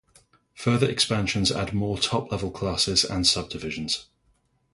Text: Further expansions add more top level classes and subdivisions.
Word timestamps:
Further 0.55 0.89
expansions 0.89 1.51
add 1.51 1.73
more 1.75 1.95
top 1.95 2.31
level 2.31 2.49
classes 2.49 3.03
and 3.05 3.27
subdivisions. 3.27 4.07